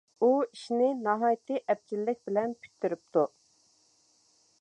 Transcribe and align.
ئۇ 0.25 0.27
ئىشنى 0.43 0.87
ناھايىتى 1.07 1.59
ئەپچىللىك 1.73 2.19
بىلەن 2.31 2.57
پۈتتۈرۈپتۇ. 2.63 3.27